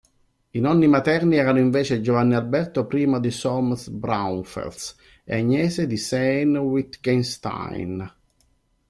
[0.51, 8.11] I nonni materni erano invece Giovanni Alberto I di Solms-Braunfels e Agnese di Sayn-Wittgenstein.